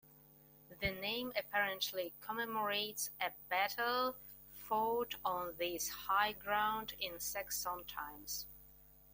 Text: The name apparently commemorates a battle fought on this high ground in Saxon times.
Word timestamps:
The 0.79 0.89
name 0.89 1.31
apparently 1.37 2.11
commemorates 2.21 3.11
a 3.21 3.33
battle 3.51 4.15
fought 4.67 5.13
on 5.23 5.53
this 5.59 5.89
high 5.89 6.31
ground 6.31 6.93
in 6.99 7.19
Saxon 7.19 7.83
times. 7.85 8.47